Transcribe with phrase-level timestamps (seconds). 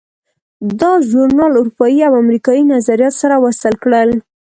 [0.79, 4.09] دا ژورنال اروپایي او امریکایي نظریات سره وصل کړل.